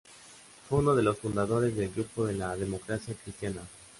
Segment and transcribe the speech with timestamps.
[0.67, 3.61] Fue uno de los fundadores del Grupo de la Democracia Cristiana.